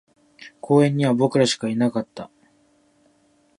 [0.61, 2.31] 公園には僕らしかいなかった